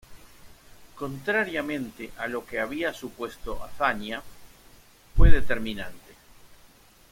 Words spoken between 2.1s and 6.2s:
a lo que había supuesto Azaña, fue determinante.